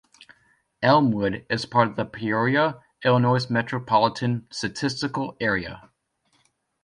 [0.81, 5.91] Elmwood is part of the Peoria, Illinois Metropolitan Statistical Area.